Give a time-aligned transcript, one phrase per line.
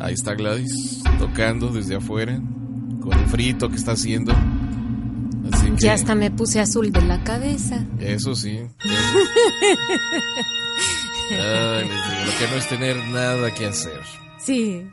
[0.00, 2.40] Ahí está Gladys, tocando desde afuera,
[3.00, 4.32] con el frito que está haciendo.
[5.52, 7.84] Así que, Ya hasta me puse azul de la cabeza.
[7.98, 8.58] Eso sí.
[8.58, 8.68] eso.
[11.32, 14.00] Ay, les digo, lo que no es tener nada que hacer.
[14.38, 14.86] Sí.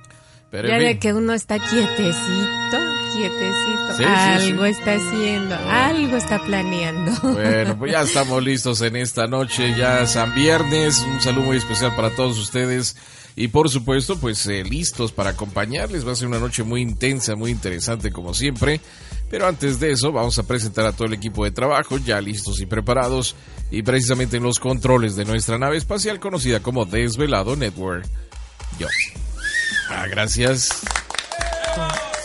[0.49, 2.77] Pero ya de fin, que uno está quietecito,
[3.13, 3.97] quietecito.
[3.97, 4.69] Sí, algo sí.
[4.69, 7.11] está haciendo, algo está planeando.
[7.33, 11.95] Bueno, pues ya estamos listos en esta noche, ya San Viernes, un saludo muy especial
[11.95, 12.95] para todos ustedes
[13.35, 17.35] y por supuesto pues eh, listos para acompañarles, va a ser una noche muy intensa,
[17.35, 18.81] muy interesante como siempre,
[19.29, 22.59] pero antes de eso vamos a presentar a todo el equipo de trabajo ya listos
[22.61, 23.35] y preparados
[23.69, 28.07] y precisamente en los controles de nuestra nave espacial conocida como Desvelado Network.
[28.79, 28.87] Yo.
[29.89, 30.69] Ah, gracias.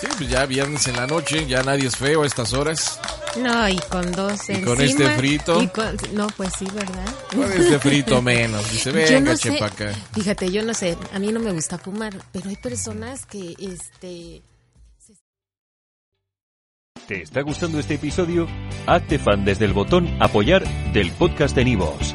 [0.00, 2.98] Sí, pues ya viernes en la noche, ya nadie es feo a estas horas.
[3.38, 4.66] No, y con dos Y encima.
[4.66, 5.62] con este frito.
[5.62, 7.06] y con- no, pues sí, ¿verdad?
[7.34, 8.70] Con este frito menos.
[8.72, 9.92] Dice, venga, no sé, chepa acá.
[10.12, 14.42] fíjate, yo no sé, a mí no me gusta fumar, pero hay personas que, este...
[17.06, 18.46] ¿Te está gustando este episodio?
[18.86, 22.14] Hazte fan desde el botón Apoyar del podcast de Nivos.